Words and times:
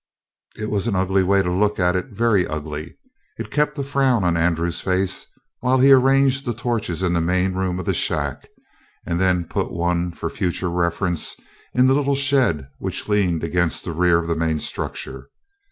It 0.57 0.71
was 0.71 0.87
an 0.87 0.95
ugly 0.95 1.21
way 1.21 1.43
to 1.43 1.51
look 1.51 1.79
at 1.79 1.95
it 1.95 2.07
very 2.07 2.47
ugly. 2.47 2.97
It 3.37 3.51
kept 3.51 3.77
a 3.77 3.83
frown 3.83 4.23
on 4.23 4.35
Andrew's 4.35 4.81
face, 4.81 5.27
while 5.59 5.77
he 5.77 5.91
arranged 5.91 6.43
the 6.43 6.55
torches 6.55 7.03
in 7.03 7.13
the 7.13 7.21
main 7.21 7.53
room 7.53 7.77
of 7.79 7.85
the 7.85 7.93
shack 7.93 8.47
and 9.05 9.19
then 9.19 9.45
put 9.45 9.71
one 9.71 10.11
for 10.11 10.27
future 10.27 10.71
reference 10.71 11.35
in 11.75 11.85
the 11.85 11.93
little 11.93 12.15
shed 12.15 12.67
which 12.79 13.07
leaned 13.07 13.43
against 13.43 13.85
the 13.85 13.93
rear 13.93 14.17
of 14.17 14.25
the 14.27 14.35
main 14.35 14.57
structure. 14.57 15.29